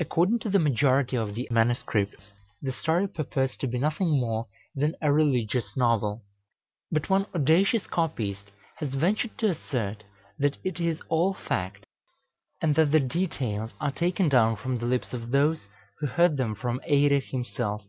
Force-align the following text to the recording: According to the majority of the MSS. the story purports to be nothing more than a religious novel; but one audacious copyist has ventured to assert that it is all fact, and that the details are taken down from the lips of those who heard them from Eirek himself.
According 0.00 0.40
to 0.40 0.50
the 0.50 0.58
majority 0.58 1.14
of 1.16 1.36
the 1.36 1.46
MSS. 1.52 2.32
the 2.60 2.72
story 2.72 3.06
purports 3.06 3.56
to 3.58 3.68
be 3.68 3.78
nothing 3.78 4.18
more 4.18 4.48
than 4.74 4.96
a 5.00 5.12
religious 5.12 5.76
novel; 5.76 6.24
but 6.90 7.08
one 7.08 7.26
audacious 7.32 7.86
copyist 7.86 8.50
has 8.78 8.92
ventured 8.94 9.38
to 9.38 9.46
assert 9.50 10.02
that 10.36 10.58
it 10.64 10.80
is 10.80 11.00
all 11.08 11.32
fact, 11.32 11.84
and 12.60 12.74
that 12.74 12.90
the 12.90 12.98
details 12.98 13.72
are 13.80 13.92
taken 13.92 14.28
down 14.28 14.56
from 14.56 14.78
the 14.78 14.86
lips 14.86 15.12
of 15.12 15.30
those 15.30 15.68
who 16.00 16.08
heard 16.08 16.36
them 16.38 16.56
from 16.56 16.80
Eirek 16.80 17.26
himself. 17.30 17.84